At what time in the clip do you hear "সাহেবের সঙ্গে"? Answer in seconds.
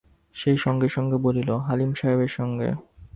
1.93-2.69